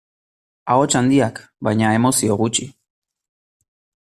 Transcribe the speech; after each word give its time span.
Ahots 0.75 0.95
handiak, 0.99 1.41
baina 1.67 1.91
emozio 1.99 2.39
gutxi. 2.43 2.67